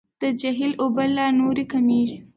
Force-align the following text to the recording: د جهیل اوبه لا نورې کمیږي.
د 0.21 0.23
جهیل 0.41 0.73
اوبه 0.81 1.05
لا 1.15 1.27
نورې 1.39 1.65
کمیږي. 1.71 2.17